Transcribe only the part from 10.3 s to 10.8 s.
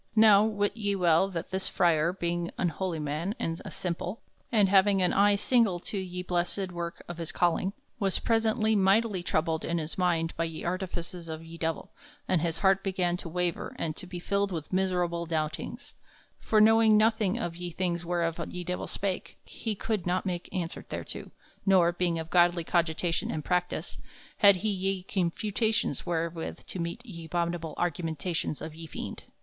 by ye